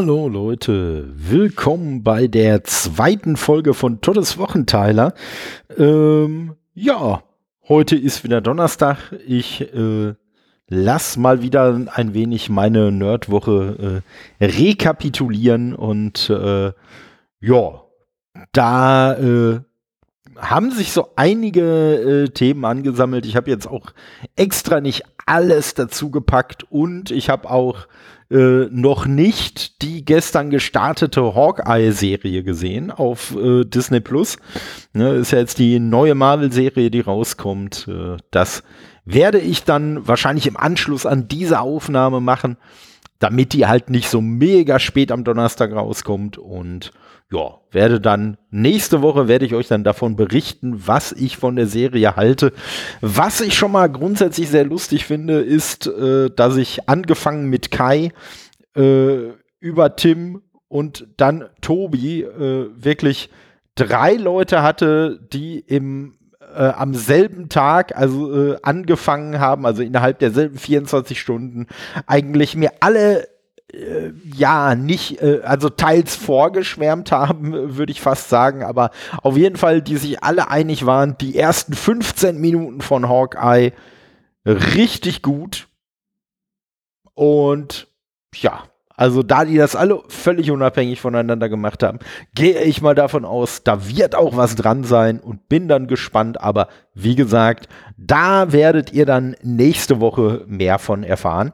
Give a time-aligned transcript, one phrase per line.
[0.00, 5.12] Hallo Leute, willkommen bei der zweiten Folge von Todes Wochenteiler.
[5.76, 7.22] Ähm, ja,
[7.68, 8.96] heute ist wieder Donnerstag.
[9.26, 10.14] Ich äh,
[10.68, 14.02] lass mal wieder ein wenig meine Nerdwoche
[14.40, 16.72] äh, rekapitulieren und äh,
[17.40, 17.82] ja,
[18.52, 19.60] da äh,
[20.38, 23.26] haben sich so einige äh, Themen angesammelt.
[23.26, 23.92] Ich habe jetzt auch
[24.34, 27.86] extra nicht alles dazu gepackt und ich habe auch
[28.30, 34.36] äh, noch nicht die gestern gestartete Hawkeye-Serie gesehen auf äh, Disney Plus.
[34.92, 37.88] Ne, ist ja jetzt die neue Marvel-Serie, die rauskommt.
[37.88, 38.62] Äh, das
[39.04, 42.56] werde ich dann wahrscheinlich im Anschluss an diese Aufnahme machen,
[43.20, 46.90] damit die halt nicht so mega spät am Donnerstag rauskommt und
[47.30, 51.68] ja, werde dann nächste Woche werde ich euch dann davon berichten, was ich von der
[51.68, 52.52] Serie halte.
[53.00, 58.10] Was ich schon mal grundsätzlich sehr lustig finde, ist, äh, dass ich angefangen mit Kai
[58.74, 59.28] äh,
[59.60, 63.30] über Tim und dann Tobi äh, wirklich
[63.76, 66.14] drei Leute hatte, die im
[66.54, 71.66] äh, am selben Tag, also äh, angefangen haben, also innerhalb derselben 24 Stunden,
[72.06, 73.28] eigentlich mir alle
[73.72, 78.90] äh, ja, nicht, äh, also teils vorgeschwärmt haben, würde ich fast sagen, aber
[79.22, 83.72] auf jeden Fall, die sich alle einig waren, die ersten 15 Minuten von Hawkeye
[84.46, 85.68] richtig gut.
[87.14, 87.88] Und
[88.34, 88.69] ja,
[89.00, 92.00] also da die das alle völlig unabhängig voneinander gemacht haben,
[92.34, 96.38] gehe ich mal davon aus, da wird auch was dran sein und bin dann gespannt.
[96.38, 101.52] Aber wie gesagt, da werdet ihr dann nächste Woche mehr von erfahren.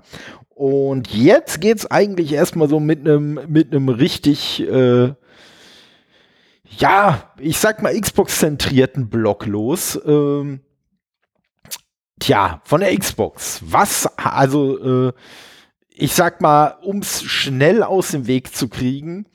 [0.49, 5.13] Und jetzt geht's eigentlich erstmal so mit einem mit einem richtig äh,
[6.79, 9.97] ja, ich sag mal Xbox-zentrierten Block los.
[10.05, 10.63] Ähm,
[12.19, 13.61] tja, von der Xbox.
[13.65, 15.13] Was, also, äh,
[15.99, 19.27] ich sag mal, ums schnell aus dem Weg zu kriegen,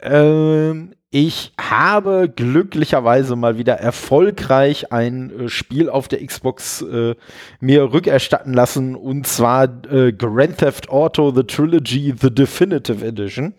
[0.00, 7.14] ähm, ich habe glücklicherweise mal wieder erfolgreich ein äh, Spiel auf der Xbox äh,
[7.60, 13.54] mir rückerstatten lassen und zwar äh, Grand Theft Auto The Trilogy The Definitive Edition.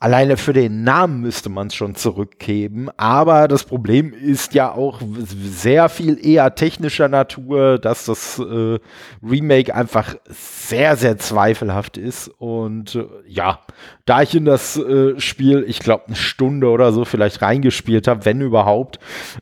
[0.00, 2.88] Alleine für den Namen müsste man es schon zurückgeben.
[2.96, 8.78] Aber das Problem ist ja auch sehr viel eher technischer Natur, dass das äh,
[9.22, 12.28] Remake einfach sehr, sehr zweifelhaft ist.
[12.38, 13.60] Und äh, ja,
[14.04, 18.24] da ich in das äh, Spiel, ich glaube, eine Stunde oder so vielleicht reingespielt habe,
[18.24, 18.98] wenn überhaupt,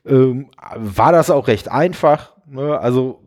[0.06, 2.32] ähm, war das auch recht einfach.
[2.46, 2.78] Ne?
[2.78, 3.22] Also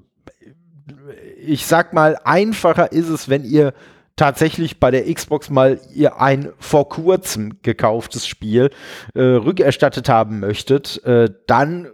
[1.45, 3.73] ich sag mal, einfacher ist es, wenn ihr
[4.15, 8.69] tatsächlich bei der Xbox mal ihr ein vor kurzem gekauftes Spiel
[9.13, 11.87] äh, rückerstattet haben möchtet, äh, dann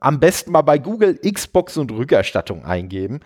[0.00, 3.20] am besten mal bei Google Xbox und Rückerstattung eingeben.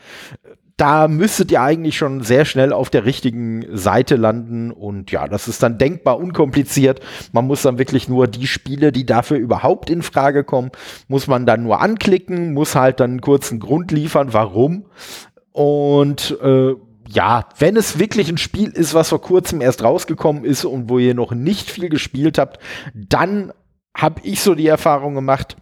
[0.77, 5.49] Da müsstet ihr eigentlich schon sehr schnell auf der richtigen Seite landen und ja, das
[5.49, 7.01] ist dann denkbar unkompliziert.
[7.33, 10.71] Man muss dann wirklich nur die Spiele, die dafür überhaupt in Frage kommen,
[11.09, 14.85] muss man dann nur anklicken, muss halt dann einen kurzen Grund liefern, warum
[15.51, 16.75] und äh,
[17.11, 20.99] ja, wenn es wirklich ein Spiel ist, was vor kurzem erst rausgekommen ist und wo
[20.99, 22.59] ihr noch nicht viel gespielt habt,
[22.95, 23.53] dann
[23.97, 25.57] habe ich so die Erfahrung gemacht,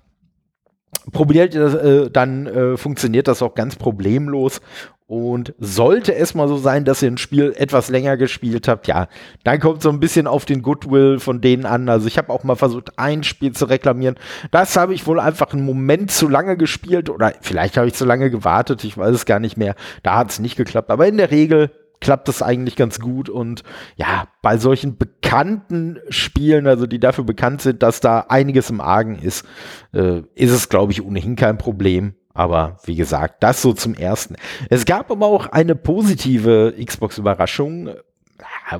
[1.12, 4.60] probiert ihr das, äh, dann äh, funktioniert das auch ganz problemlos
[5.06, 9.06] und sollte es mal so sein, dass ihr ein Spiel etwas länger gespielt habt, ja,
[9.44, 11.88] dann kommt so ein bisschen auf den Goodwill von denen an.
[11.88, 14.16] Also ich habe auch mal versucht, ein Spiel zu reklamieren.
[14.50, 18.04] Das habe ich wohl einfach einen Moment zu lange gespielt oder vielleicht habe ich zu
[18.04, 19.76] lange gewartet, ich weiß es gar nicht mehr.
[20.02, 20.90] Da hat es nicht geklappt.
[20.90, 23.28] Aber in der Regel klappt das eigentlich ganz gut.
[23.28, 23.62] Und
[23.94, 29.18] ja, bei solchen bekannten Spielen, also die dafür bekannt sind, dass da einiges im Argen
[29.20, 29.46] ist,
[29.92, 32.14] äh, ist es, glaube ich, ohnehin kein Problem.
[32.36, 34.36] Aber wie gesagt, das so zum ersten.
[34.69, 37.91] Es gab aber auch eine positive Xbox-Überraschung,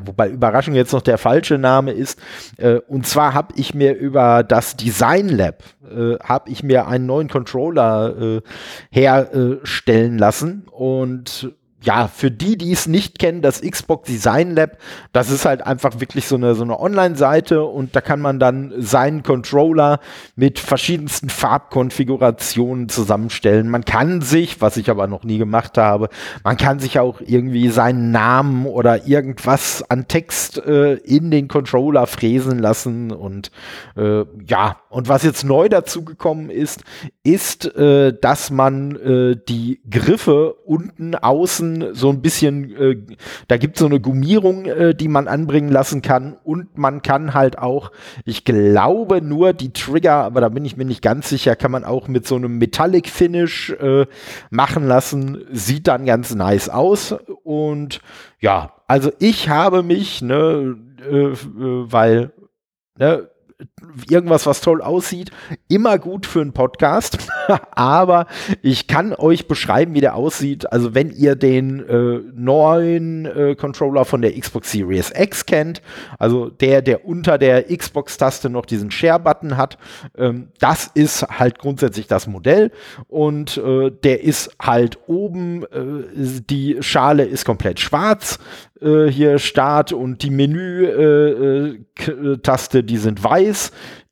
[0.05, 2.21] wobei Überraschung jetzt noch der falsche Name ist.
[2.59, 7.07] Äh, und zwar habe ich mir über das Design Lab äh, habe ich mir einen
[7.07, 8.41] neuen Controller äh,
[8.91, 11.53] herstellen lassen und
[11.87, 14.79] ja, für die, die es nicht kennen, das Xbox Design Lab,
[15.13, 18.75] das ist halt einfach wirklich so eine, so eine Online-Seite und da kann man dann
[18.79, 20.01] seinen Controller
[20.35, 23.69] mit verschiedensten Farbkonfigurationen zusammenstellen.
[23.69, 26.09] Man kann sich, was ich aber noch nie gemacht habe,
[26.43, 32.09] man kann sich auch irgendwie seinen Namen oder irgendwas an Text äh, in den Controller
[32.09, 33.53] fräsen lassen und
[33.97, 36.83] äh, ja, und was jetzt neu dazu gekommen ist,
[37.23, 42.97] ist, äh, dass man äh, die Griffe unten außen so ein bisschen, äh,
[43.49, 47.35] da gibt es so eine Gummierung, äh, die man anbringen lassen kann und man kann
[47.35, 47.93] halt auch,
[48.25, 51.85] ich glaube nur die Trigger, aber da bin ich mir nicht ganz sicher, kann man
[51.85, 54.07] auch mit so einem Metallic Finish äh,
[54.51, 55.45] machen lassen.
[55.53, 57.15] Sieht dann ganz nice aus
[57.45, 58.01] Und
[58.41, 60.77] ja, also ich habe mich, ne,
[61.09, 62.33] äh, äh weil
[62.99, 63.29] ne,
[64.11, 65.31] irgendwas, was toll aussieht,
[65.69, 67.19] immer gut für einen Podcast.
[67.73, 68.27] Aber
[68.63, 70.71] ich kann euch beschreiben, wie der aussieht.
[70.73, 75.83] Also wenn ihr den äh, neuen äh, Controller von der Xbox Series X kennt,
[76.19, 79.79] also der, der unter der Xbox-Taste noch diesen Share-Button hat,
[80.17, 82.71] ähm, das ist halt grundsätzlich das Modell.
[83.09, 88.39] Und äh, der ist halt oben, äh, die Schale ist komplett schwarz
[88.81, 93.46] äh, hier Start und die Menü-Taste, äh, die sind weiß.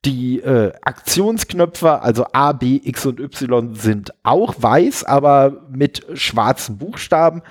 [0.05, 6.79] Die äh, Aktionsknöpfe, also A, B, X und Y, sind auch weiß, aber mit schwarzen
[6.79, 7.43] Buchstaben.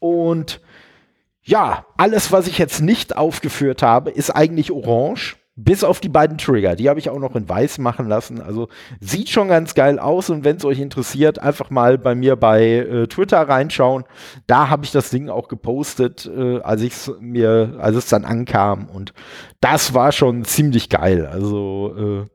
[0.00, 0.60] Und
[1.42, 5.36] ja, alles, was ich jetzt nicht aufgeführt habe, ist eigentlich orange.
[5.56, 8.40] Bis auf die beiden Trigger, die habe ich auch noch in weiß machen lassen.
[8.40, 8.68] Also
[9.00, 12.64] sieht schon ganz geil aus und wenn es euch interessiert, einfach mal bei mir bei
[12.64, 14.04] äh, Twitter reinschauen.
[14.48, 18.86] Da habe ich das Ding auch gepostet, äh, als ich mir, als es dann ankam
[18.86, 19.14] und
[19.60, 21.26] das war schon ziemlich geil.
[21.26, 22.33] Also äh,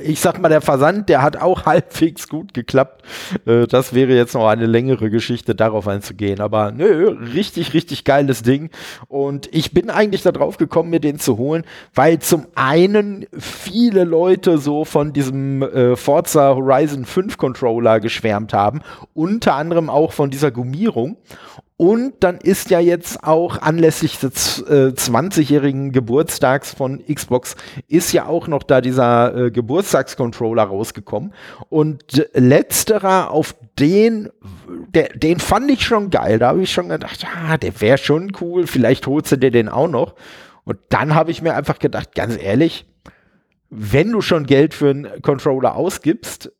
[0.00, 3.04] ich sag mal, der Versand, der hat auch halbwegs gut geklappt.
[3.46, 6.40] Äh, das wäre jetzt noch eine längere Geschichte, darauf einzugehen.
[6.40, 8.70] Aber nö, richtig, richtig geiles Ding.
[9.08, 14.58] Und ich bin eigentlich darauf gekommen, mir den zu holen, weil zum einen viele Leute
[14.58, 18.80] so von diesem äh, Forza Horizon 5 Controller geschwärmt haben.
[19.14, 21.16] Unter anderem auch von dieser Gummierung.
[21.78, 27.54] Und dann ist ja jetzt auch anlässlich des äh, 20-jährigen Geburtstags von Xbox
[27.86, 31.34] ist ja auch noch da dieser äh, Geburtstagscontroller rausgekommen.
[31.68, 34.30] Und letzterer auf den,
[34.94, 36.38] der, den fand ich schon geil.
[36.38, 38.66] Da habe ich schon gedacht, ah, der wäre schon cool.
[38.66, 40.14] Vielleicht holst du dir den auch noch.
[40.64, 42.86] Und dann habe ich mir einfach gedacht, ganz ehrlich,
[43.68, 46.52] wenn du schon Geld für einen Controller ausgibst,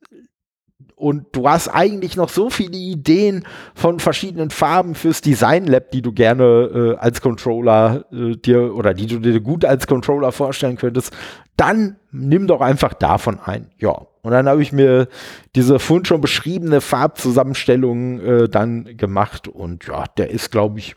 [0.96, 6.00] und du hast eigentlich noch so viele Ideen von verschiedenen Farben fürs Design Lab, die
[6.00, 10.76] du gerne äh, als Controller äh, dir oder die du dir gut als Controller vorstellen
[10.76, 11.14] könntest,
[11.58, 13.70] dann nimm doch einfach davon ein.
[13.78, 14.06] Ja.
[14.22, 15.06] Und dann habe ich mir
[15.54, 20.94] diese vorhin schon beschriebene Farbzusammenstellung äh, dann gemacht und ja, der ist, glaube ich,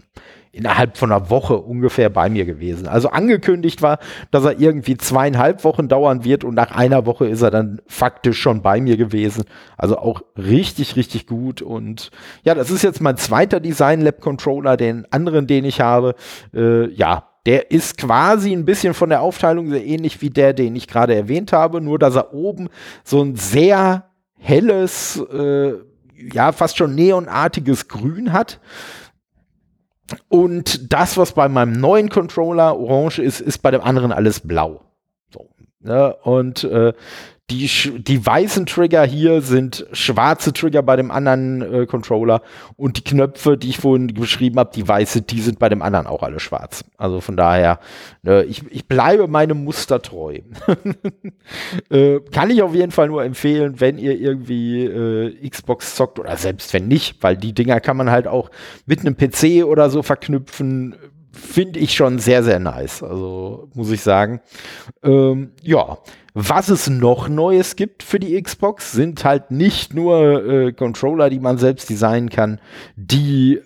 [0.51, 2.87] innerhalb von einer Woche ungefähr bei mir gewesen.
[2.87, 3.99] Also angekündigt war,
[4.31, 8.39] dass er irgendwie zweieinhalb Wochen dauern wird und nach einer Woche ist er dann faktisch
[8.39, 9.43] schon bei mir gewesen.
[9.77, 11.61] Also auch richtig, richtig gut.
[11.61, 12.09] Und
[12.43, 16.15] ja, das ist jetzt mein zweiter Design Lab Controller, den anderen, den ich habe.
[16.53, 20.75] Äh, ja, der ist quasi ein bisschen von der Aufteilung sehr ähnlich wie der, den
[20.75, 22.69] ich gerade erwähnt habe, nur dass er oben
[23.03, 24.05] so ein sehr
[24.37, 25.73] helles, äh,
[26.33, 28.59] ja, fast schon neonartiges Grün hat.
[30.27, 34.81] Und das, was bei meinem neuen Controller orange ist, ist bei dem anderen alles blau.
[35.31, 36.15] So, ne?
[36.23, 36.93] Und äh,
[37.49, 37.67] die,
[37.99, 42.41] die weißen Trigger hier sind schwarze Trigger bei dem anderen äh, Controller
[42.75, 46.07] und die Knöpfe, die ich vorhin beschrieben habe, die weiße, die sind bei dem anderen
[46.07, 46.83] auch alle schwarz.
[46.97, 47.79] Also von daher,
[48.25, 50.39] äh, ich, ich bleibe meinem Muster treu.
[51.89, 56.37] äh, kann ich auf jeden Fall nur empfehlen, wenn ihr irgendwie äh, Xbox zockt oder
[56.37, 58.51] selbst wenn nicht, weil die Dinger kann man halt auch
[58.85, 60.95] mit einem PC oder so verknüpfen
[61.31, 63.03] finde ich schon sehr, sehr nice.
[63.03, 64.41] Also muss ich sagen.
[65.03, 65.97] Ähm, ja,
[66.33, 71.39] was es noch Neues gibt für die Xbox, sind halt nicht nur äh, Controller, die
[71.39, 72.59] man selbst designen kann,
[72.95, 73.59] die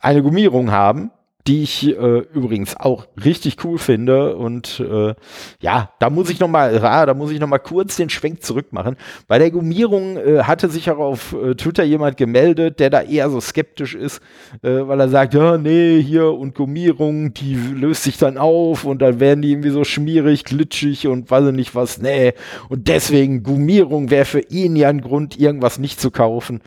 [0.00, 1.10] eine Gummierung haben,
[1.48, 4.36] die ich äh, übrigens auch richtig cool finde.
[4.36, 5.14] Und äh,
[5.60, 8.96] ja, da muss ich noch mal, da muss ich noch kurz den Schwenk zurück machen.
[9.26, 13.30] Bei der Gummierung äh, hatte sich auch auf äh, Twitter jemand gemeldet, der da eher
[13.30, 14.20] so skeptisch ist,
[14.62, 19.00] äh, weil er sagt, ja, nee, hier und Gummierung, die löst sich dann auf und
[19.00, 22.34] dann werden die irgendwie so schmierig, glitschig und weiß ich nicht was, nee.
[22.68, 26.60] Und deswegen Gummierung wäre für ihn ja ein Grund, irgendwas nicht zu kaufen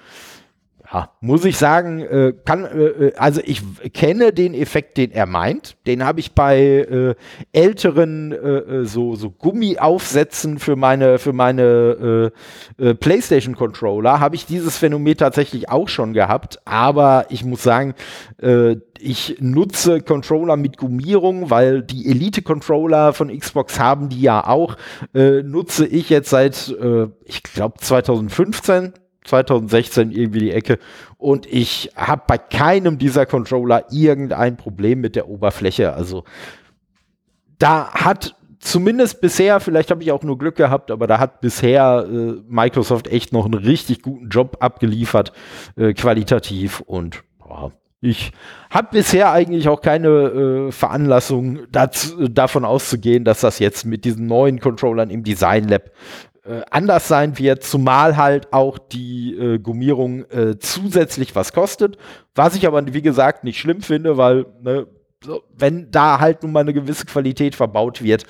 [0.94, 3.62] ja, muss ich sagen, äh, kann, äh, äh, also ich
[3.94, 5.78] kenne den Effekt, den er meint.
[5.88, 7.16] Den habe ich bei äh,
[7.54, 12.32] älteren äh, äh, so, so Gummiaufsätzen für meine, für meine
[13.00, 16.60] PlayStation Controller habe ich dieses Phänomen tatsächlich auch schon gehabt.
[16.66, 17.94] Aber ich muss sagen,
[19.00, 24.78] ich nutze Controller mit Gummierung, weil die Elite-Controller von Xbox haben die ja auch.
[25.14, 26.76] nutze ich jetzt seit,
[27.26, 28.94] ich glaube, 2015
[29.26, 30.80] 2016 irgendwie die Ecke
[31.18, 35.94] und ich habe bei keinem dieser Controller irgendein Problem mit der Oberfläche.
[35.94, 36.24] Also
[37.60, 42.08] da hat zumindest bisher, vielleicht habe ich auch nur Glück gehabt, aber da hat bisher
[42.10, 45.34] äh, Microsoft echt noch einen richtig guten Job abgeliefert,
[45.76, 47.72] äh, qualitativ und boah,
[48.04, 48.32] ich
[48.72, 54.26] habe bisher eigentlich auch keine äh, Veranlassung dazu, davon auszugehen, dass das jetzt mit diesen
[54.26, 55.92] neuen Controllern im Design Lab
[56.44, 61.98] äh, anders sein wird, zumal halt auch die äh, Gummierung äh, zusätzlich was kostet,
[62.36, 64.88] was ich aber wie gesagt nicht schlimm finde, weil ne,
[65.24, 68.24] so, wenn da halt nun mal eine gewisse Qualität verbaut wird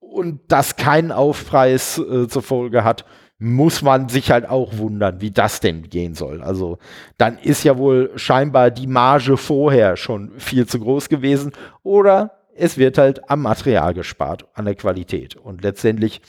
[0.00, 3.04] und das keinen Aufpreis äh, zur Folge hat,
[3.38, 6.42] muss man sich halt auch wundern, wie das denn gehen soll.
[6.42, 6.78] Also
[7.18, 12.78] dann ist ja wohl scheinbar die Marge vorher schon viel zu groß gewesen oder es
[12.78, 15.34] wird halt am Material gespart, an der Qualität.
[15.34, 16.20] Und letztendlich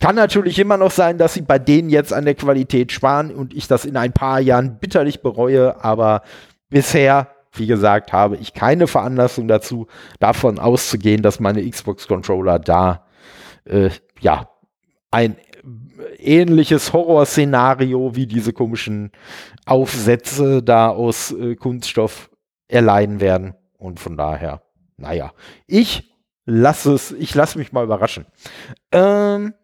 [0.00, 3.54] kann natürlich immer noch sein, dass sie bei denen jetzt an der Qualität sparen und
[3.54, 6.22] ich das in ein paar Jahren bitterlich bereue, aber
[6.68, 9.86] bisher, wie gesagt, habe ich keine Veranlassung dazu,
[10.18, 13.06] davon auszugehen, dass meine Xbox-Controller da
[13.64, 14.48] äh, ja
[15.10, 15.36] ein
[16.18, 19.12] ähnliches Horrorszenario wie diese komischen
[19.66, 22.30] Aufsätze da aus äh, Kunststoff
[22.68, 23.54] erleiden werden.
[23.78, 24.62] Und von daher,
[24.96, 25.32] naja,
[25.66, 26.12] ich
[26.46, 28.26] lasse es, ich lasse mich mal überraschen.
[28.92, 29.54] Ähm,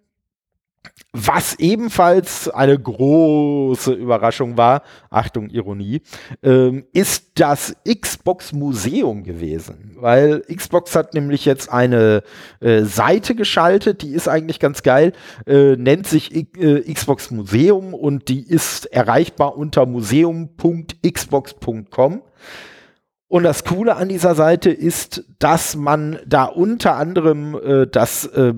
[1.12, 6.02] was ebenfalls eine große Überraschung war, Achtung, Ironie,
[6.42, 9.96] ähm, ist das Xbox Museum gewesen.
[9.98, 12.22] Weil Xbox hat nämlich jetzt eine
[12.60, 15.12] äh, Seite geschaltet, die ist eigentlich ganz geil,
[15.46, 16.44] äh, nennt sich äh,
[16.92, 22.22] Xbox Museum und die ist erreichbar unter museum.xbox.com.
[23.30, 28.52] Und das Coole an dieser Seite ist, dass man da unter anderem, äh, das äh,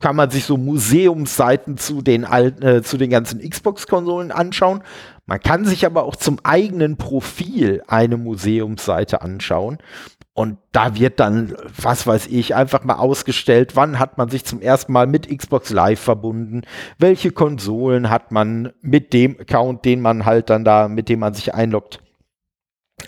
[0.00, 4.82] kann man sich so Museumsseiten zu den alten, äh, zu den ganzen Xbox-Konsolen anschauen.
[5.24, 9.78] Man kann sich aber auch zum eigenen Profil eine Museumsseite anschauen.
[10.34, 14.60] Und da wird dann, was weiß ich, einfach mal ausgestellt, wann hat man sich zum
[14.60, 16.62] ersten Mal mit Xbox Live verbunden,
[16.98, 21.32] welche Konsolen hat man mit dem Account, den man halt dann da, mit dem man
[21.32, 22.02] sich einloggt,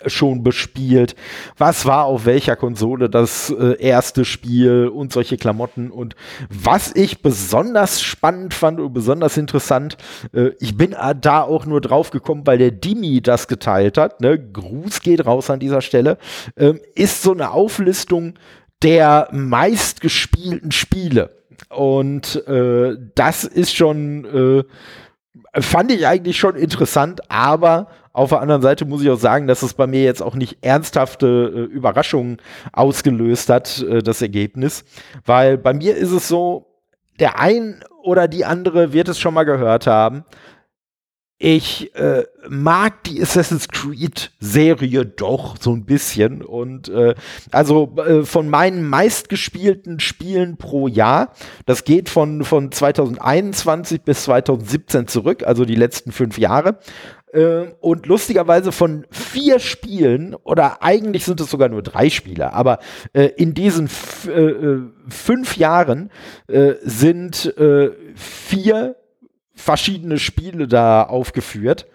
[0.07, 1.15] schon bespielt,
[1.57, 5.91] was war auf welcher Konsole das äh, erste Spiel und solche Klamotten?
[5.91, 6.15] Und
[6.49, 9.97] was ich besonders spannend fand und besonders interessant,
[10.33, 14.21] äh, ich bin äh, da auch nur drauf gekommen, weil der Dimi das geteilt hat,
[14.21, 14.39] ne?
[14.39, 16.17] Gruß geht raus an dieser Stelle,
[16.57, 18.35] ähm, ist so eine Auflistung
[18.83, 21.43] der meistgespielten Spiele.
[21.69, 24.63] Und äh, das ist schon äh,
[25.61, 29.61] fand ich eigentlich schon interessant, aber auf der anderen Seite muss ich auch sagen, dass
[29.61, 32.37] es bei mir jetzt auch nicht ernsthafte äh, Überraschungen
[32.71, 34.85] ausgelöst hat, äh, das Ergebnis.
[35.25, 36.65] Weil bei mir ist es so,
[37.19, 40.23] der ein oder die andere wird es schon mal gehört haben.
[41.37, 46.41] Ich äh, mag die Assassin's Creed-Serie doch so ein bisschen.
[46.41, 47.13] Und äh,
[47.51, 51.33] also äh, von meinen meistgespielten Spielen pro Jahr,
[51.65, 56.79] das geht von, von 2021 bis 2017 zurück, also die letzten fünf Jahre,
[57.33, 62.79] äh, und lustigerweise von vier Spielen, oder eigentlich sind es sogar nur drei Spiele, aber
[63.11, 63.89] äh, in diesen
[64.27, 66.11] äh, äh, fünf Jahren
[66.47, 68.95] äh, sind äh, vier
[69.55, 71.87] verschiedene Spiele da aufgeführt.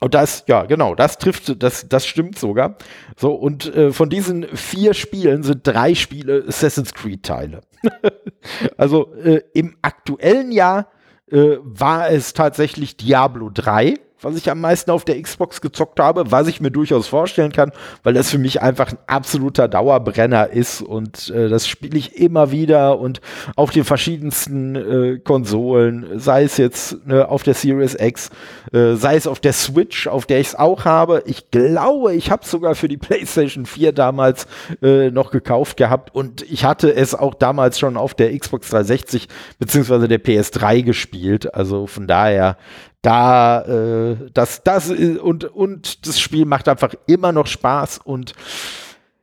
[0.00, 2.76] Und das, ja, genau, das trifft, das, das stimmt sogar.
[3.16, 7.60] So, und äh, von diesen vier Spielen sind drei Spiele Assassin's Creed-Teile.
[8.76, 10.88] also äh, im aktuellen Jahr
[11.30, 16.30] äh, war es tatsächlich Diablo 3 was ich am meisten auf der Xbox gezockt habe,
[16.30, 20.82] was ich mir durchaus vorstellen kann, weil das für mich einfach ein absoluter Dauerbrenner ist
[20.82, 23.20] und äh, das spiele ich immer wieder und
[23.56, 28.30] auf den verschiedensten äh, Konsolen, sei es jetzt ne, auf der Series X,
[28.72, 31.22] äh, sei es auf der Switch, auf der ich es auch habe.
[31.26, 34.46] Ich glaube, ich habe es sogar für die PlayStation 4 damals
[34.82, 39.28] äh, noch gekauft gehabt und ich hatte es auch damals schon auf der Xbox 360
[39.58, 41.54] beziehungsweise der PS3 gespielt.
[41.54, 42.56] Also von daher
[43.02, 48.32] da äh, das das und und das Spiel macht einfach immer noch Spaß und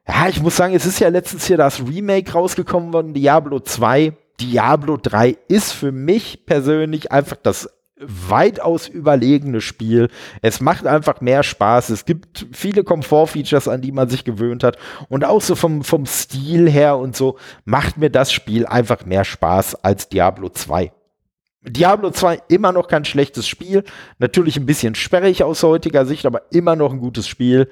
[0.08, 4.14] ja, ich muss sagen, es ist ja letztens hier das Remake rausgekommen von Diablo 2.
[4.40, 7.70] Diablo 3 ist für mich persönlich einfach das
[8.00, 10.10] weitaus überlegene Spiel.
[10.42, 11.90] Es macht einfach mehr Spaß.
[11.90, 14.78] Es gibt viele Komfortfeatures, an die man sich gewöhnt hat.
[15.10, 19.26] Und auch so vom, vom Stil her und so macht mir das Spiel einfach mehr
[19.26, 20.92] Spaß als Diablo 2.
[21.62, 23.84] Diablo 2 immer noch kein schlechtes Spiel.
[24.18, 27.70] Natürlich ein bisschen sperrig aus heutiger Sicht, aber immer noch ein gutes Spiel.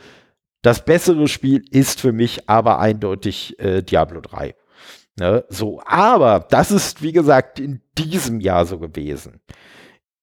[0.61, 4.55] Das bessere Spiel ist für mich aber eindeutig äh, Diablo 3.
[5.19, 5.45] Ne?
[5.49, 9.39] So, aber das ist, wie gesagt, in diesem Jahr so gewesen.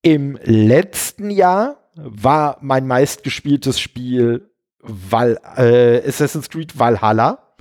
[0.02, 7.53] Im letzten Jahr war mein meistgespieltes Spiel Val äh, Assassin's Creed Valhalla.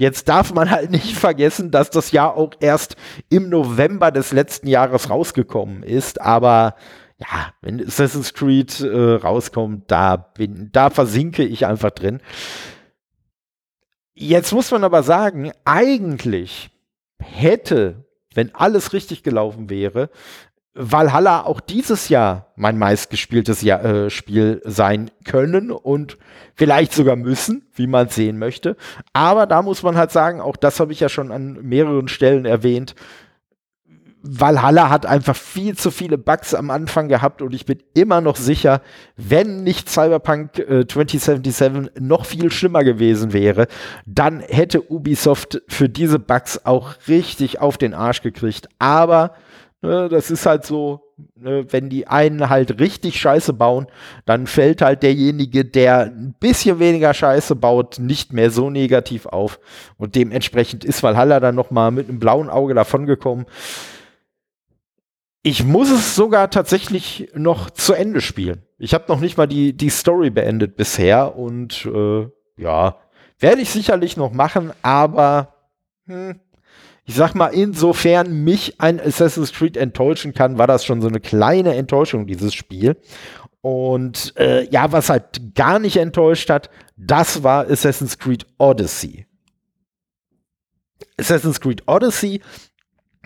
[0.00, 2.96] Jetzt darf man halt nicht vergessen, dass das Jahr auch erst
[3.28, 6.22] im November des letzten Jahres rausgekommen ist.
[6.22, 6.74] Aber
[7.18, 12.22] ja, wenn Assassin's Creed äh, rauskommt, da bin, da versinke ich einfach drin.
[14.14, 16.70] Jetzt muss man aber sagen, eigentlich
[17.18, 20.10] hätte wenn alles richtig gelaufen wäre,
[20.74, 26.16] Valhalla auch dieses Jahr mein meistgespieltes Jahr, äh, Spiel sein können und
[26.54, 28.76] vielleicht sogar müssen, wie man sehen möchte.
[29.12, 32.44] Aber da muss man halt sagen, auch das habe ich ja schon an mehreren Stellen
[32.44, 32.94] erwähnt,
[34.22, 38.36] Valhalla hat einfach viel zu viele Bugs am Anfang gehabt und ich bin immer noch
[38.36, 38.82] sicher,
[39.16, 43.66] wenn nicht Cyberpunk äh, 2077 noch viel schlimmer gewesen wäre,
[44.04, 48.68] dann hätte Ubisoft für diese Bugs auch richtig auf den Arsch gekriegt.
[48.78, 49.34] Aber
[49.82, 51.00] das ist halt so,
[51.36, 53.86] ne, wenn die einen halt richtig Scheiße bauen,
[54.26, 59.58] dann fällt halt derjenige, der ein bisschen weniger Scheiße baut, nicht mehr so negativ auf.
[59.96, 63.46] Und dementsprechend ist Valhalla dann noch mal mit einem blauen Auge davongekommen.
[65.42, 68.62] Ich muss es sogar tatsächlich noch zu Ende spielen.
[68.78, 72.98] Ich habe noch nicht mal die, die Story beendet bisher und äh, ja,
[73.38, 75.54] werde ich sicherlich noch machen, aber
[76.06, 76.38] hm,
[77.04, 81.20] ich sag mal, insofern mich ein Assassin's Creed enttäuschen kann, war das schon so eine
[81.20, 82.96] kleine Enttäuschung, dieses Spiel.
[83.62, 89.26] Und äh, ja, was halt gar nicht enttäuscht hat, das war Assassin's Creed Odyssey.
[91.18, 92.40] Assassin's Creed Odyssey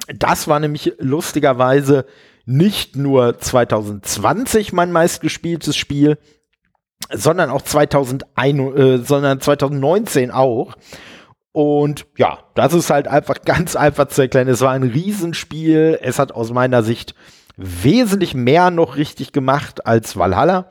[0.08, 2.06] das war nämlich lustigerweise
[2.44, 6.18] nicht nur 2020 mein meistgespieltes Spiel,
[7.10, 10.76] sondern auch 2001, äh, sondern 2019 auch.
[11.54, 14.48] Und ja, das ist halt einfach ganz einfach zu erklären.
[14.48, 16.00] Es war ein Riesenspiel.
[16.02, 17.14] Es hat aus meiner Sicht
[17.56, 20.68] wesentlich mehr noch richtig gemacht als Valhalla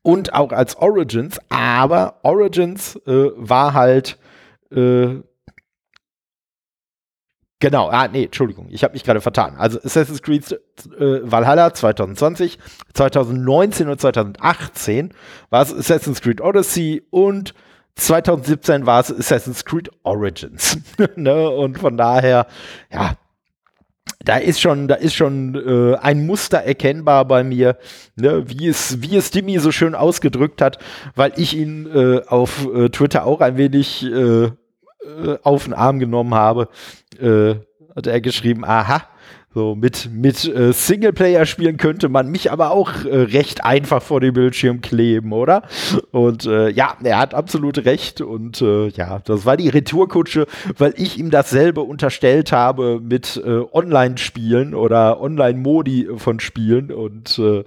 [0.00, 1.38] und auch als Origins.
[1.50, 4.18] Aber Origins äh, war halt
[4.70, 5.20] äh,
[7.60, 9.54] Genau, ah, nee, Entschuldigung, ich habe mich gerade vertan.
[9.56, 10.50] Also Assassin's Creed
[10.98, 12.58] äh, Valhalla 2020,
[12.94, 15.14] 2019 und 2018
[15.50, 17.54] war es Assassin's Creed Odyssey und
[17.96, 20.78] 2017 war es Assassin's Creed Origins.
[21.16, 21.50] ne?
[21.50, 22.46] Und von daher,
[22.92, 23.16] ja,
[24.24, 27.76] da ist schon, da ist schon äh, ein Muster erkennbar bei mir,
[28.16, 28.44] ne?
[28.48, 30.78] wie es, wie es Dimmy so schön ausgedrückt hat,
[31.14, 34.50] weil ich ihn äh, auf äh, Twitter auch ein wenig äh, äh,
[35.42, 36.68] auf den Arm genommen habe,
[37.20, 37.54] äh,
[37.94, 39.02] hat er geschrieben, aha,
[39.54, 44.34] so mit, mit äh, Singleplayer-Spielen könnte man mich aber auch äh, recht einfach vor dem
[44.34, 45.62] Bildschirm kleben, oder?
[46.10, 48.20] Und äh, ja, er hat absolut recht.
[48.20, 50.46] Und äh, ja, das war die Retourkutsche,
[50.78, 56.90] weil ich ihm dasselbe unterstellt habe mit äh, Online-Spielen oder Online-Modi von Spielen.
[56.90, 57.64] Und äh,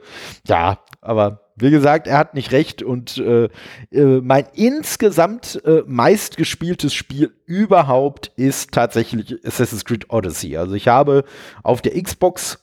[0.47, 3.45] ja, aber wie gesagt, er hat nicht recht und äh,
[3.91, 10.57] äh, mein insgesamt äh, meistgespieltes Spiel überhaupt ist tatsächlich Assassin's Creed Odyssey.
[10.57, 11.23] Also ich habe
[11.63, 12.59] auf der Xbox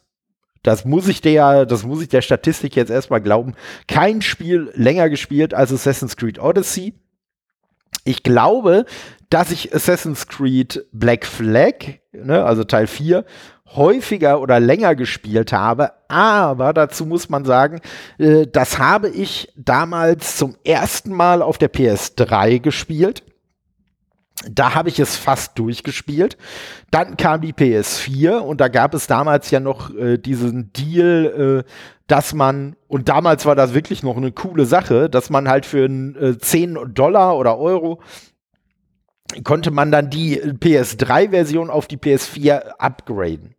[0.63, 3.55] das muss ich der, das muss ich der Statistik jetzt erstmal glauben,
[3.89, 6.95] kein Spiel länger gespielt als Assassin's Creed Odyssey.
[8.05, 8.87] Ich glaube,
[9.29, 13.25] dass ich Assassin's Creed Black Flag, ne, also Teil 4,
[13.75, 15.93] häufiger oder länger gespielt habe.
[16.09, 17.81] Aber dazu muss man sagen,
[18.19, 23.23] äh, das habe ich damals zum ersten Mal auf der PS3 gespielt.
[24.51, 26.37] Da habe ich es fast durchgespielt.
[26.91, 31.71] Dann kam die PS4 und da gab es damals ja noch äh, diesen Deal, äh,
[32.09, 35.85] dass man, und damals war das wirklich noch eine coole Sache, dass man halt für
[35.85, 38.01] äh, 10 Dollar oder Euro
[39.45, 43.55] konnte man dann die PS3-Version auf die PS4 upgraden.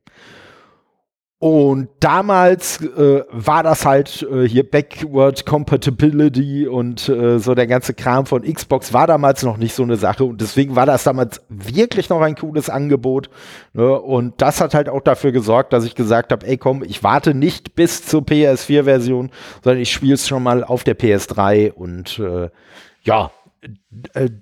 [1.44, 7.94] Und damals äh, war das halt äh, hier Backward Compatibility und äh, so der ganze
[7.94, 11.42] Kram von Xbox war damals noch nicht so eine Sache und deswegen war das damals
[11.50, 13.30] wirklich noch ein cooles Angebot.
[13.74, 13.92] Ne?
[14.00, 17.34] Und das hat halt auch dafür gesorgt, dass ich gesagt habe, ey komm, ich warte
[17.34, 19.30] nicht bis zur PS4-Version,
[19.62, 22.52] sondern ich spiele es schon mal auf der PS3 und äh,
[23.02, 23.32] ja,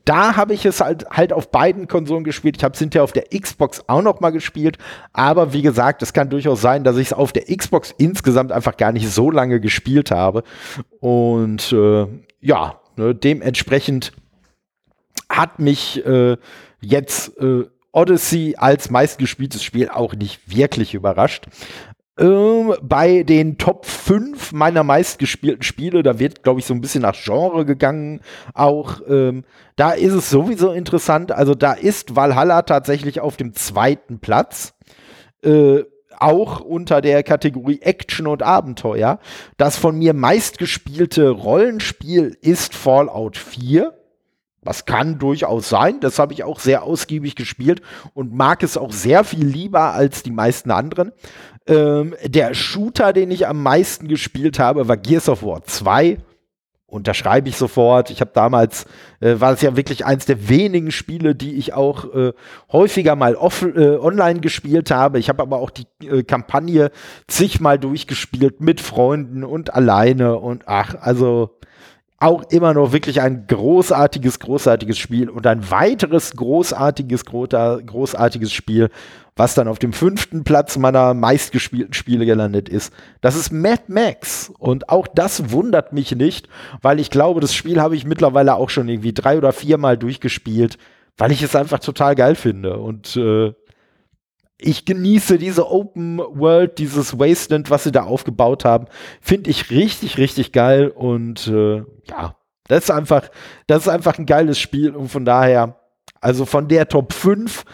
[0.06, 2.58] da habe ich es halt, halt auf beiden Konsolen gespielt.
[2.58, 4.78] Ich habe es hinterher auf der Xbox auch noch mal gespielt.
[5.14, 8.78] Aber wie gesagt, es kann durchaus sein, dass ich es auf der Xbox insgesamt einfach
[8.78, 10.44] gar nicht so lange gespielt habe.
[11.00, 12.08] Und äh,
[12.40, 14.14] ja, ne, dementsprechend
[15.30, 16.38] hat mich äh,
[16.82, 21.48] jetzt äh, Odyssey als meistgespieltes Spiel auch nicht wirklich überrascht.
[22.22, 27.02] Ähm, bei den Top 5 meiner meistgespielten Spiele, da wird, glaube ich, so ein bisschen
[27.02, 28.22] nach Genre gegangen.
[28.54, 29.44] Auch ähm,
[29.76, 31.32] da ist es sowieso interessant.
[31.32, 34.76] Also da ist Valhalla tatsächlich auf dem zweiten Platz.
[35.44, 35.84] Äh,
[36.20, 39.18] auch unter der Kategorie Action und Abenteuer.
[39.58, 43.96] Das von mir meistgespielte Rollenspiel ist Fallout 4.
[44.64, 46.00] Was kann durchaus sein.
[46.02, 47.82] Das habe ich auch sehr ausgiebig gespielt
[48.14, 51.12] und mag es auch sehr viel lieber als die meisten anderen.
[51.68, 56.18] Ähm, der Shooter, den ich am meisten gespielt habe, war Gears of War 2.
[56.88, 58.10] unterschreibe ich sofort.
[58.10, 58.86] Ich habe damals,
[59.20, 62.34] äh, war es ja wirklich eins der wenigen Spiele, die ich auch äh,
[62.72, 65.20] häufiger mal off, äh, online gespielt habe.
[65.20, 66.92] Ich habe aber auch die äh, Kampagne
[67.28, 71.58] zigmal durchgespielt mit Freunden und alleine und ach, also
[72.22, 78.90] auch immer noch wirklich ein großartiges, großartiges Spiel und ein weiteres großartiges, großartiges Spiel,
[79.36, 82.94] was dann auf dem fünften Platz meiner meistgespielten Spiele gelandet ist.
[83.22, 84.54] Das ist Mad Max.
[84.60, 86.48] Und auch das wundert mich nicht,
[86.82, 90.78] weil ich glaube, das Spiel habe ich mittlerweile auch schon irgendwie drei oder viermal durchgespielt,
[91.18, 92.78] weil ich es einfach total geil finde.
[92.78, 93.54] Und äh,
[94.62, 98.86] ich genieße diese Open World, dieses Wasteland, was sie da aufgebaut haben,
[99.20, 100.90] finde ich richtig, richtig geil.
[100.90, 101.78] Und äh,
[102.10, 102.36] ja,
[102.68, 103.30] das ist einfach,
[103.68, 104.96] das ist einfach ein geiles Spiel.
[104.96, 105.76] Und von daher,
[106.20, 107.66] also von der Top 5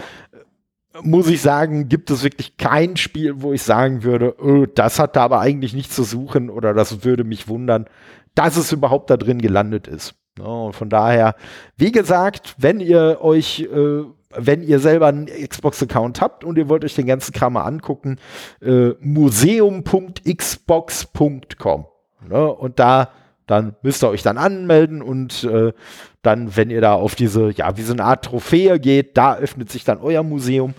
[1.03, 5.15] muss ich sagen, gibt es wirklich kein Spiel, wo ich sagen würde, oh, das hat
[5.15, 7.85] da aber eigentlich nichts zu suchen oder das würde mich wundern,
[8.33, 10.15] dass es überhaupt da drin gelandet ist.
[10.39, 11.35] Und von daher,
[11.77, 14.03] wie gesagt, wenn ihr euch, äh,
[14.35, 18.17] wenn ihr selber einen Xbox-Account habt und ihr wollt euch den ganzen Kram mal angucken,
[18.61, 21.85] äh, museum.xbox.com.
[22.27, 22.53] Ne?
[22.53, 23.11] Und da
[23.47, 25.71] dann müsst ihr euch dann anmelden und äh,
[26.21, 29.71] dann, wenn ihr da auf diese, ja, wie so eine Art Trophäe geht, da öffnet
[29.71, 30.73] sich dann euer Museum.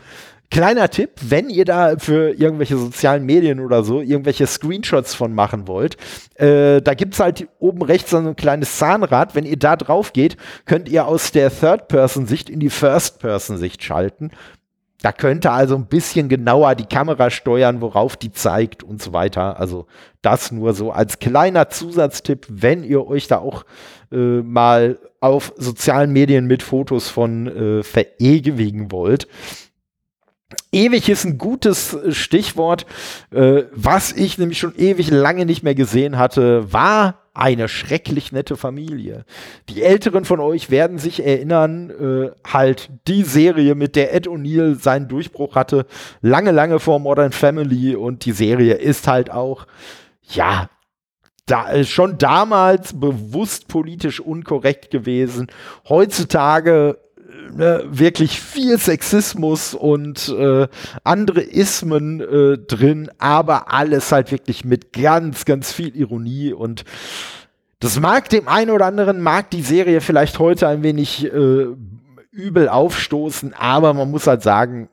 [0.50, 5.68] Kleiner Tipp, wenn ihr da für irgendwelche sozialen Medien oder so irgendwelche Screenshots von machen
[5.68, 5.98] wollt,
[6.36, 9.34] äh, da gibt's halt oben rechts so ein kleines Zahnrad.
[9.34, 14.30] Wenn ihr da drauf geht, könnt ihr aus der Third-Person-Sicht in die First-Person-Sicht schalten.
[15.02, 19.60] Da könnte also ein bisschen genauer die Kamera steuern, worauf die zeigt und so weiter.
[19.60, 19.86] Also
[20.22, 23.64] das nur so als kleiner Zusatztipp, wenn ihr euch da auch
[24.10, 29.28] äh, mal auf sozialen Medien mit Fotos von äh, verewigen wollt.
[30.72, 32.86] Ewig ist ein gutes Stichwort.
[33.30, 38.56] Äh, was ich nämlich schon ewig lange nicht mehr gesehen hatte, war eine schrecklich nette
[38.56, 39.24] Familie.
[39.68, 44.74] Die Älteren von euch werden sich erinnern, äh, halt die Serie, mit der Ed O'Neill
[44.80, 45.86] seinen Durchbruch hatte,
[46.20, 49.66] lange, lange vor Modern Family und die Serie ist halt auch,
[50.22, 50.68] ja,
[51.46, 55.46] da, äh, schon damals bewusst politisch unkorrekt gewesen.
[55.88, 56.98] Heutzutage
[57.54, 60.68] ne, wirklich viel Sexismus und äh,
[61.04, 66.84] andere Ismen äh, drin, aber alles halt wirklich mit ganz, ganz viel Ironie und
[67.80, 71.66] das mag dem einen oder anderen, mag die Serie vielleicht heute ein wenig äh,
[72.32, 74.88] übel aufstoßen, aber man muss halt sagen,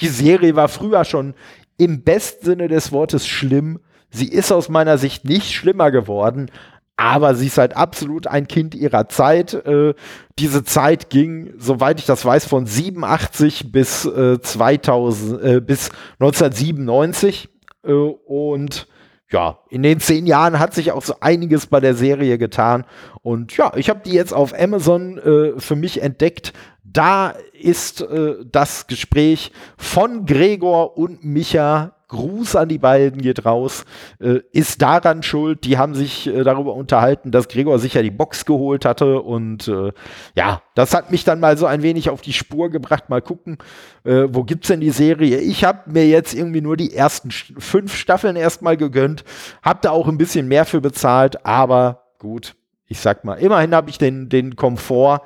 [0.00, 1.34] die Serie war früher schon
[1.76, 3.78] im besten Sinne des Wortes schlimm.
[4.10, 6.50] Sie ist aus meiner Sicht nicht schlimmer geworden,
[6.98, 9.54] aber sie ist halt absolut ein Kind ihrer Zeit.
[9.54, 9.94] Äh,
[10.38, 17.48] diese Zeit ging, soweit ich das weiß, von 87 bis äh, 2000 äh, bis 1997
[17.84, 18.88] äh, und
[19.30, 22.84] ja, in den zehn Jahren hat sich auch so einiges bei der Serie getan.
[23.22, 26.52] Und ja, ich habe die jetzt auf Amazon äh, für mich entdeckt.
[26.82, 33.84] Da ist äh, das Gespräch von Gregor und Micha Gruß an die beiden geht raus,
[34.18, 35.64] äh, ist daran schuld.
[35.64, 39.68] Die haben sich äh, darüber unterhalten, dass Gregor sich ja die Box geholt hatte und
[39.68, 39.92] äh,
[40.34, 43.10] ja, das hat mich dann mal so ein wenig auf die Spur gebracht.
[43.10, 43.58] Mal gucken,
[44.04, 45.38] äh, wo gibt's denn die Serie?
[45.38, 49.24] Ich habe mir jetzt irgendwie nur die ersten fünf Staffeln erstmal gegönnt,
[49.62, 53.90] hab da auch ein bisschen mehr für bezahlt, aber gut, ich sag mal, immerhin habe
[53.90, 55.20] ich den, den Komfort,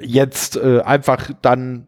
[0.00, 1.86] jetzt äh, einfach dann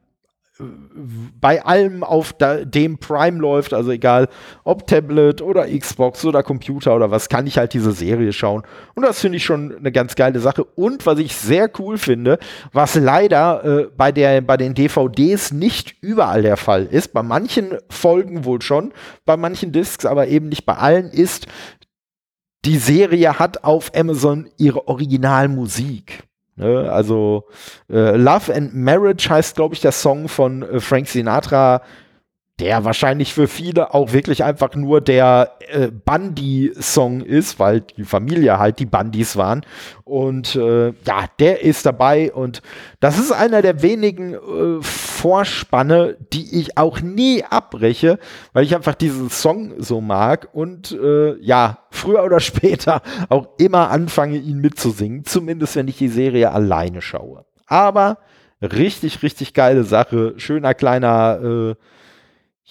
[1.41, 4.29] bei allem auf dem Prime läuft, also egal
[4.65, 8.63] ob Tablet oder Xbox oder Computer oder was, kann ich halt diese Serie schauen.
[8.95, 10.65] Und das finde ich schon eine ganz geile Sache.
[10.65, 12.39] Und was ich sehr cool finde,
[12.73, 17.79] was leider äh, bei, der, bei den DVDs nicht überall der Fall ist, bei manchen
[17.89, 18.93] Folgen wohl schon,
[19.25, 21.47] bei manchen Discs, aber eben nicht bei allen, ist,
[22.65, 26.30] die Serie hat auf Amazon ihre Originalmusik.
[26.61, 26.93] Ne?
[26.93, 27.45] Also
[27.91, 31.81] äh, Love and Marriage heißt, glaube ich, der Song von äh, Frank Sinatra,
[32.61, 38.59] der wahrscheinlich für viele auch wirklich einfach nur der äh, Bundy-Song ist, weil die Familie
[38.59, 39.63] halt die Bundys waren.
[40.05, 42.61] Und äh, ja, der ist dabei und
[43.01, 48.19] das ist einer der wenigen äh, Vorspanne, die ich auch nie abbreche,
[48.53, 53.91] weil ich einfach diesen Song so mag und äh, ja, früher oder später auch immer
[53.91, 57.45] anfange, ihn mitzusingen, zumindest wenn ich die Serie alleine schaue.
[57.67, 58.19] Aber
[58.61, 61.75] richtig, richtig geile Sache, schöner kleiner äh,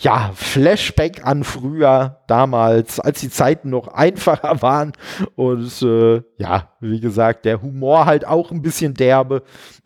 [0.01, 4.93] ja, Flashback an früher, damals, als die Zeiten noch einfacher waren.
[5.35, 9.43] Und äh, ja, wie gesagt, der Humor halt auch ein bisschen derbe.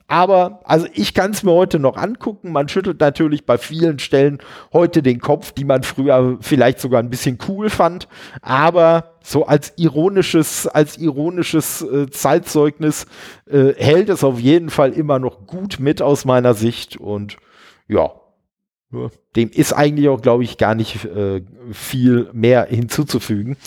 [0.07, 2.51] Aber, also ich kann es mir heute noch angucken.
[2.51, 4.37] Man schüttelt natürlich bei vielen Stellen
[4.71, 8.07] heute den Kopf, die man früher vielleicht sogar ein bisschen cool fand.
[8.41, 13.07] Aber so als ironisches, als ironisches äh, Zeitzeugnis
[13.49, 16.97] äh, hält es auf jeden Fall immer noch gut mit aus meiner Sicht.
[16.97, 17.37] Und
[17.87, 18.11] ja,
[19.35, 23.57] dem ist eigentlich auch, glaube ich, gar nicht äh, viel mehr hinzuzufügen.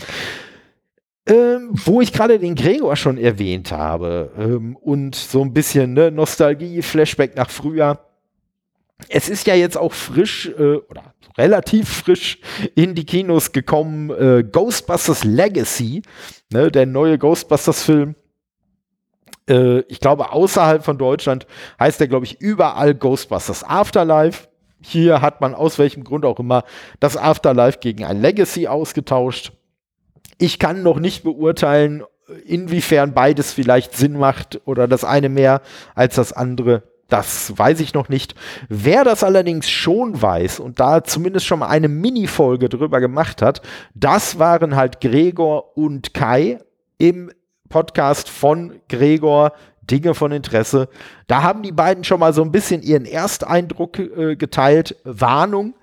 [1.28, 6.12] Ähm, wo ich gerade den Gregor schon erwähnt habe ähm, und so ein bisschen ne,
[6.12, 7.98] Nostalgie, Flashback nach früher.
[9.08, 12.38] Es ist ja jetzt auch frisch äh, oder relativ frisch
[12.76, 16.02] in die Kinos gekommen, äh, Ghostbusters Legacy,
[16.52, 18.14] ne, der neue Ghostbusters-Film.
[19.48, 21.46] Äh, ich glaube, außerhalb von Deutschland
[21.80, 24.48] heißt der, glaube ich, überall Ghostbusters Afterlife.
[24.80, 26.64] Hier hat man aus welchem Grund auch immer
[27.00, 29.52] das Afterlife gegen ein Legacy ausgetauscht.
[30.38, 32.04] Ich kann noch nicht beurteilen,
[32.44, 35.62] inwiefern beides vielleicht Sinn macht oder das eine mehr
[35.94, 36.82] als das andere.
[37.08, 38.34] Das weiß ich noch nicht.
[38.68, 43.62] Wer das allerdings schon weiß und da zumindest schon mal eine Mini-Folge drüber gemacht hat,
[43.94, 46.58] das waren halt Gregor und Kai
[46.98, 47.30] im
[47.68, 49.52] Podcast von Gregor
[49.90, 50.88] Dinge von Interesse.
[51.26, 54.96] Da haben die beiden schon mal so ein bisschen ihren Ersteindruck äh, geteilt.
[55.04, 55.74] Warnung,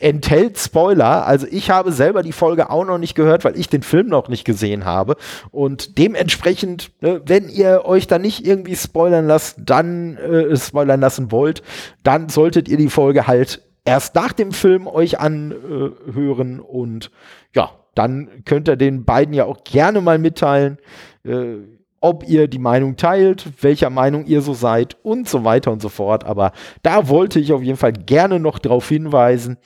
[0.00, 1.26] enthält Spoiler.
[1.26, 4.28] Also ich habe selber die Folge auch noch nicht gehört, weil ich den Film noch
[4.28, 5.16] nicht gesehen habe.
[5.50, 11.32] Und dementsprechend, äh, wenn ihr euch da nicht irgendwie spoilern lasst, dann äh, spoilern lassen
[11.32, 11.62] wollt,
[12.02, 17.10] dann solltet ihr die Folge halt erst nach dem Film euch anhören und
[17.54, 20.78] ja, dann könnt ihr den beiden ja auch gerne mal mitteilen.
[21.24, 21.56] Äh,
[22.02, 25.88] ob ihr die Meinung teilt, welcher Meinung ihr so seid und so weiter und so
[25.88, 26.24] fort.
[26.24, 29.56] Aber da wollte ich auf jeden Fall gerne noch darauf hinweisen.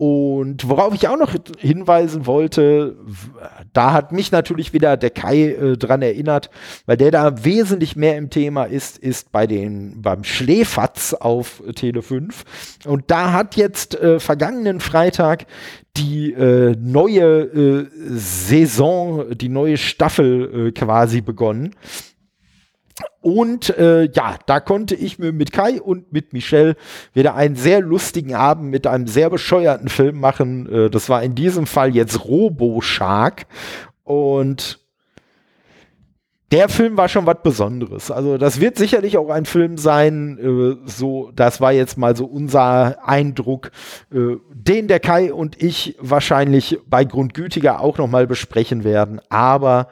[0.00, 2.96] Und worauf ich auch noch hinweisen wollte,
[3.74, 6.48] da hat mich natürlich wieder der Kai äh, dran erinnert,
[6.86, 12.00] weil der da wesentlich mehr im Thema ist, ist bei den, beim Schläfatz auf Tele
[12.00, 12.78] 5.
[12.86, 15.44] Und da hat jetzt äh, vergangenen Freitag
[15.96, 21.74] die äh, neue äh, Saison, die neue Staffel äh, quasi begonnen.
[23.20, 26.76] Und äh, ja, da konnte ich mir mit Kai und mit Michelle
[27.12, 30.70] wieder einen sehr lustigen Abend mit einem sehr bescheuerten Film machen.
[30.70, 33.46] Äh, das war in diesem Fall jetzt Robo Shark.
[34.04, 34.79] Und
[36.50, 38.10] der Film war schon was Besonderes.
[38.10, 42.24] Also das wird sicherlich auch ein Film sein, äh, so, das war jetzt mal so
[42.26, 43.70] unser Eindruck,
[44.12, 49.20] äh, den der Kai und ich wahrscheinlich bei Grundgütiger auch nochmal besprechen werden.
[49.28, 49.88] Aber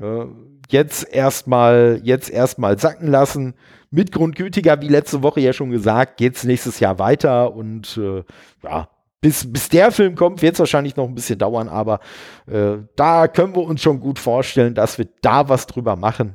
[0.00, 0.26] äh,
[0.68, 3.54] jetzt erstmal, jetzt erstmal sacken lassen.
[3.90, 8.22] Mit Grundgütiger, wie letzte Woche ja schon gesagt, geht's nächstes Jahr weiter und äh,
[8.62, 8.88] ja,
[9.20, 12.00] bis, bis der Film kommt, wird es wahrscheinlich noch ein bisschen dauern, aber
[12.46, 16.34] äh, da können wir uns schon gut vorstellen, dass wir da was drüber machen.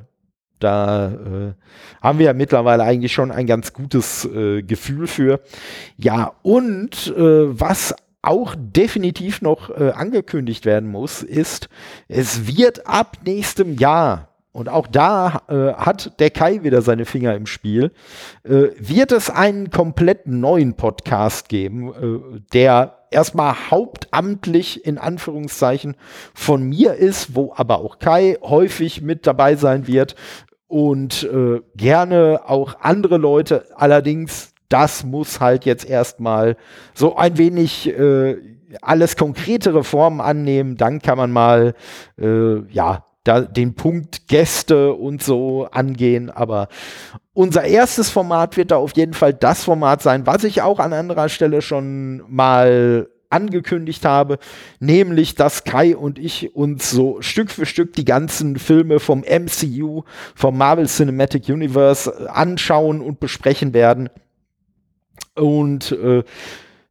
[0.60, 1.54] Da äh,
[2.02, 5.40] haben wir ja mittlerweile eigentlich schon ein ganz gutes äh, Gefühl für.
[5.96, 11.68] Ja, und äh, was auch definitiv noch äh, angekündigt werden muss, ist,
[12.08, 17.34] es wird ab nächstem Jahr, und auch da äh, hat der Kai wieder seine Finger
[17.34, 17.90] im Spiel,
[18.44, 25.96] äh, wird es einen komplett neuen Podcast geben, äh, der erstmal hauptamtlich in Anführungszeichen
[26.34, 30.14] von mir ist, wo aber auch Kai häufig mit dabei sein wird
[30.68, 33.66] und äh, gerne auch andere Leute.
[33.74, 36.56] Allerdings das muss halt jetzt erstmal
[36.94, 38.36] so ein wenig äh,
[38.82, 40.76] alles konkretere Formen annehmen.
[40.76, 41.74] Dann kann man mal,
[42.20, 46.30] äh, ja, da den Punkt Gäste und so angehen.
[46.30, 46.68] Aber
[47.32, 50.92] unser erstes Format wird da auf jeden Fall das Format sein, was ich auch an
[50.92, 54.38] anderer Stelle schon mal angekündigt habe,
[54.78, 60.04] nämlich dass Kai und ich uns so Stück für Stück die ganzen Filme vom MCU,
[60.34, 64.08] vom Marvel Cinematic Universe anschauen und besprechen werden.
[65.34, 66.22] Und äh,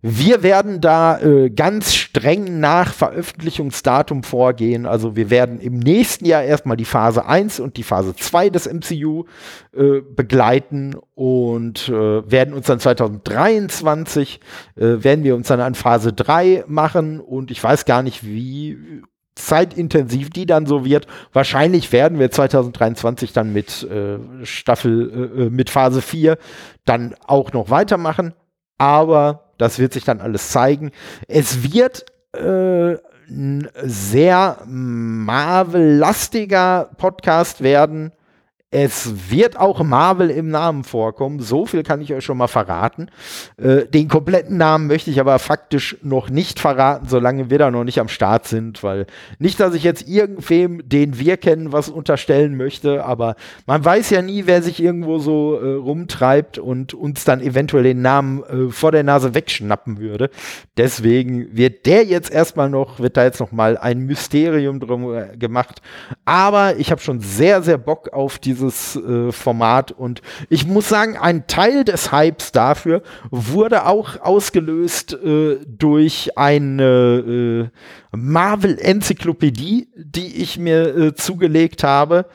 [0.06, 4.86] wir werden da äh, ganz streng nach Veröffentlichungsdatum vorgehen.
[4.86, 8.68] Also wir werden im nächsten Jahr erstmal die Phase 1 und die Phase 2 des
[8.68, 9.24] MCU
[9.72, 14.42] äh, begleiten und äh, werden uns dann 2023,
[14.76, 18.78] äh, werden wir uns dann an Phase 3 machen und ich weiß gar nicht, wie
[19.36, 21.08] zeitintensiv die dann so wird.
[21.32, 26.38] Wahrscheinlich werden wir 2023 dann mit äh, Staffel, äh, mit Phase 4
[26.84, 28.34] dann auch noch weitermachen.
[28.78, 30.91] Aber das wird sich dann alles zeigen.
[31.28, 32.97] Es wird äh,
[33.30, 38.12] ein sehr Marvel-lastiger Podcast werden.
[38.73, 41.39] Es wird auch Marvel im Namen vorkommen.
[41.39, 43.09] So viel kann ich euch schon mal verraten.
[43.57, 47.83] Äh, den kompletten Namen möchte ich aber faktisch noch nicht verraten, solange wir da noch
[47.83, 49.05] nicht am Start sind, weil
[49.38, 53.36] nicht, dass ich jetzt irgendwem, den wir kennen, was unterstellen möchte, aber
[53.67, 58.01] man weiß ja nie, wer sich irgendwo so äh, rumtreibt und uns dann eventuell den
[58.01, 60.31] Namen äh, vor der Nase wegschnappen würde.
[60.77, 65.38] Deswegen wird der jetzt erstmal noch, wird da jetzt noch mal ein Mysterium drum äh,
[65.38, 65.83] gemacht.
[66.25, 69.91] Aber ich habe schon sehr, sehr Bock auf diese dieses äh, Format.
[69.91, 77.69] Und ich muss sagen, ein Teil des Hypes dafür wurde auch ausgelöst äh, durch eine
[78.13, 82.26] äh, Marvel-Enzyklopädie, die ich mir äh, zugelegt habe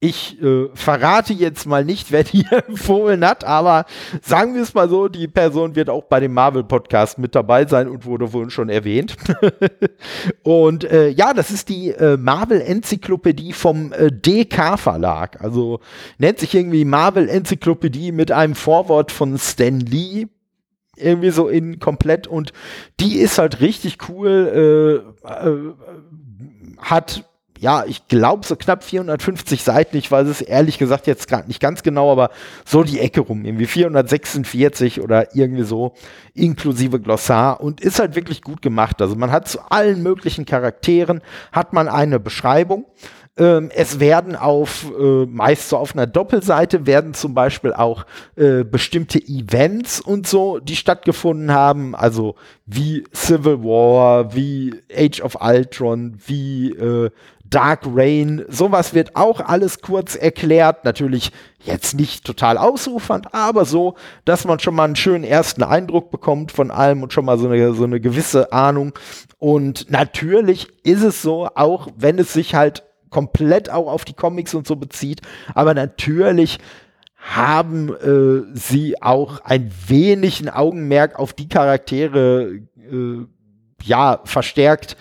[0.00, 3.86] ich äh, verrate jetzt mal nicht, wer die empfohlen hat, aber
[4.22, 7.88] sagen wir es mal so, die Person wird auch bei dem Marvel-Podcast mit dabei sein
[7.88, 9.16] und wurde wohl schon erwähnt.
[10.42, 15.40] und äh, ja, das ist die äh, Marvel-Enzyklopädie vom äh, DK-Verlag.
[15.40, 15.80] Also
[16.18, 20.26] nennt sich irgendwie Marvel-Enzyklopädie mit einem Vorwort von Stan Lee
[20.96, 22.52] irgendwie so in komplett und
[23.00, 25.72] die ist halt richtig cool, äh, äh,
[26.78, 27.24] hat
[27.64, 29.96] ja, ich glaube so knapp 450 Seiten.
[29.96, 32.28] Ich weiß es ehrlich gesagt jetzt gerade nicht ganz genau, aber
[32.66, 35.94] so die Ecke rum, irgendwie 446 oder irgendwie so,
[36.34, 39.00] inklusive Glossar und ist halt wirklich gut gemacht.
[39.00, 41.22] Also man hat zu allen möglichen Charakteren
[41.52, 42.84] hat man eine Beschreibung.
[43.36, 48.04] Ähm, es werden auf, äh, meist so auf einer Doppelseite werden zum Beispiel auch
[48.36, 55.38] äh, bestimmte Events und so, die stattgefunden haben, also wie Civil War, wie Age of
[55.40, 57.10] Ultron, wie äh,
[57.54, 60.84] Dark Rain, sowas wird auch alles kurz erklärt.
[60.84, 66.10] Natürlich jetzt nicht total ausufernd, aber so, dass man schon mal einen schönen ersten Eindruck
[66.10, 68.92] bekommt von allem und schon mal so eine, so eine gewisse Ahnung.
[69.38, 74.52] Und natürlich ist es so, auch wenn es sich halt komplett auch auf die Comics
[74.54, 75.20] und so bezieht,
[75.54, 76.58] aber natürlich
[77.16, 82.58] haben äh, sie auch ein wenig ein Augenmerk auf die Charaktere
[82.90, 83.26] äh,
[83.84, 84.96] ja verstärkt,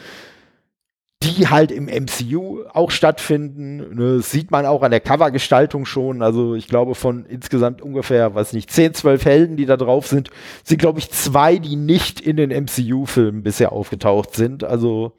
[1.23, 3.95] die halt im MCU auch stattfinden.
[3.95, 6.21] Ne, sieht man auch an der Covergestaltung schon.
[6.21, 10.29] Also ich glaube von insgesamt ungefähr, weiß nicht, 10, 12 Helden, die da drauf sind,
[10.63, 14.63] sind glaube ich zwei, die nicht in den MCU-Filmen bisher aufgetaucht sind.
[14.63, 15.13] Also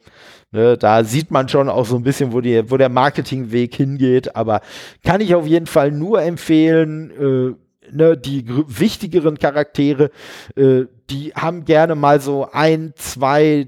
[0.51, 4.35] ne, da sieht man schon auch so ein bisschen, wo, die, wo der Marketingweg hingeht.
[4.35, 4.61] Aber
[5.03, 7.11] kann ich auf jeden Fall nur empfehlen,
[7.55, 7.55] äh,
[7.91, 10.09] Ne, die wichtigeren Charaktere,
[10.55, 13.67] äh, die haben gerne mal so ein, zwei,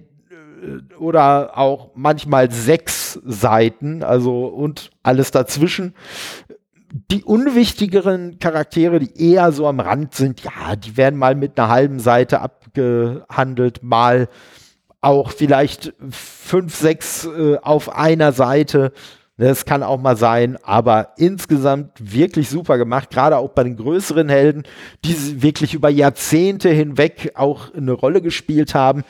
[0.99, 5.93] oder auch manchmal sechs Seiten, also und alles dazwischen.
[7.11, 11.69] Die unwichtigeren Charaktere, die eher so am Rand sind, ja, die werden mal mit einer
[11.69, 14.29] halben Seite abgehandelt, mal
[15.01, 18.93] auch vielleicht fünf, sechs äh, auf einer Seite.
[19.39, 24.29] Das kann auch mal sein, aber insgesamt wirklich super gemacht, gerade auch bei den größeren
[24.29, 24.63] Helden,
[25.05, 29.03] die wirklich über Jahrzehnte hinweg auch eine Rolle gespielt haben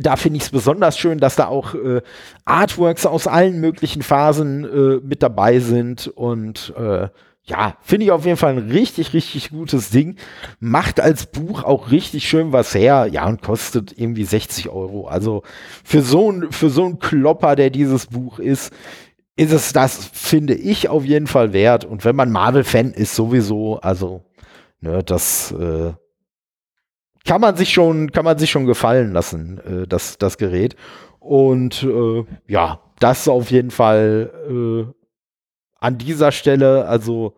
[0.00, 2.02] da finde ich es besonders schön, dass da auch äh,
[2.44, 7.08] Artworks aus allen möglichen Phasen äh, mit dabei sind und äh,
[7.48, 10.16] ja, finde ich auf jeden Fall ein richtig, richtig gutes Ding.
[10.60, 13.08] Macht als Buch auch richtig schön was her.
[13.10, 15.08] Ja, und kostet irgendwie 60 Euro.
[15.08, 15.42] Also
[15.82, 18.70] für so ein, für so ein Klopper, der dieses Buch ist,
[19.36, 21.84] ist es das, finde ich, auf jeden Fall wert.
[21.86, 24.24] Und wenn man Marvel-Fan ist, sowieso, also,
[24.80, 25.92] ne, das, äh,
[27.24, 30.76] kann man sich schon, kann man sich schon gefallen lassen, äh, das, das Gerät.
[31.18, 34.92] Und äh, ja, das auf jeden Fall äh,
[35.80, 37.34] an dieser Stelle, also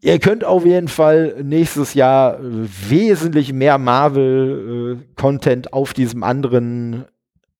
[0.00, 7.04] ihr könnt auf jeden Fall nächstes Jahr wesentlich mehr Marvel-Content äh, auf diesem anderen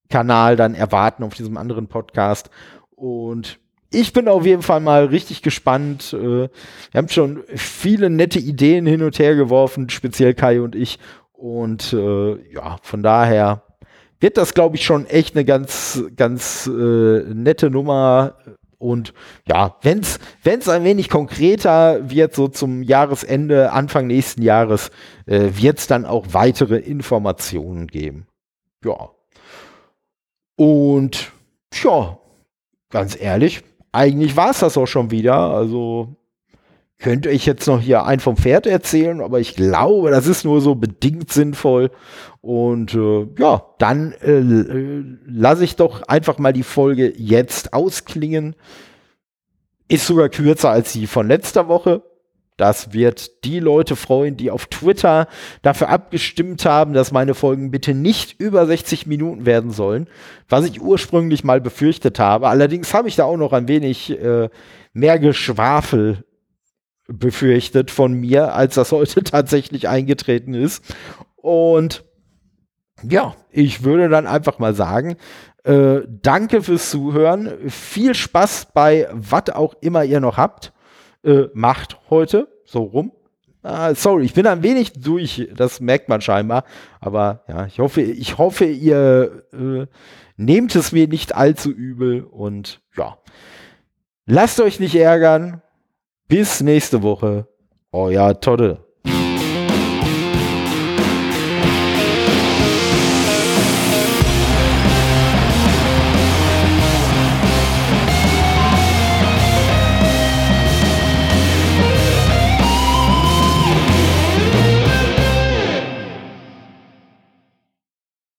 [0.08, 2.50] Kanal dann erwarten, auf diesem anderen Podcast.
[2.90, 3.60] Und
[3.92, 6.12] ich bin auf jeden Fall mal richtig gespannt.
[6.12, 6.50] Äh, wir
[6.94, 10.98] haben schon viele nette Ideen hin und her geworfen, speziell Kai und ich.
[11.32, 13.62] Und äh, ja, von daher
[14.20, 18.36] wird das, glaube ich, schon echt eine ganz, ganz äh, nette Nummer.
[18.78, 19.12] Und
[19.46, 24.90] ja, wenn es ein wenig konkreter wird, so zum Jahresende, Anfang nächsten Jahres,
[25.26, 28.26] äh, wird es dann auch weitere Informationen geben.
[28.84, 29.10] Ja.
[30.56, 31.32] Und
[31.72, 32.18] ja,
[32.90, 35.34] ganz ehrlich, eigentlich war es das auch schon wieder.
[35.34, 36.16] Also
[36.98, 40.60] könnte ich jetzt noch hier ein vom Pferd erzählen, aber ich glaube, das ist nur
[40.60, 41.90] so bedingt sinnvoll.
[42.42, 48.54] Und äh, ja, dann äh, äh, lasse ich doch einfach mal die Folge jetzt ausklingen.
[49.88, 52.02] Ist sogar kürzer als die von letzter Woche.
[52.60, 55.28] Das wird die Leute freuen, die auf Twitter
[55.62, 60.08] dafür abgestimmt haben, dass meine Folgen bitte nicht über 60 Minuten werden sollen,
[60.46, 62.48] was ich ursprünglich mal befürchtet habe.
[62.48, 64.50] Allerdings habe ich da auch noch ein wenig äh,
[64.92, 66.26] mehr Geschwafel
[67.08, 70.84] befürchtet von mir, als das heute tatsächlich eingetreten ist.
[71.36, 72.04] Und
[73.02, 75.16] ja, ich würde dann einfach mal sagen,
[75.64, 77.70] äh, danke fürs Zuhören.
[77.70, 80.74] Viel Spaß bei was auch immer ihr noch habt
[81.24, 83.12] äh, macht heute, so rum.
[83.62, 86.64] Ah, sorry, ich bin ein wenig durch, das merkt man scheinbar.
[87.00, 89.86] Aber ja, ich hoffe, ich hoffe, ihr äh,
[90.36, 93.18] nehmt es mir nicht allzu übel und ja.
[94.24, 95.60] Lasst euch nicht ärgern.
[96.28, 97.48] Bis nächste Woche.
[97.90, 98.86] Euer Todde.